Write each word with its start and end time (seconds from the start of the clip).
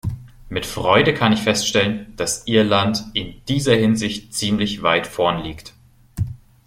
Mit 0.49 0.65
Freude 0.65 1.13
kann 1.13 1.31
ich 1.31 1.43
feststellen, 1.43 2.15
dass 2.15 2.47
Irland 2.47 3.05
in 3.13 3.35
dieser 3.47 3.75
Hinsicht 3.75 4.33
ziemlich 4.33 4.81
weit 4.81 5.05
vorn 5.05 5.43
liegt. 5.43 5.75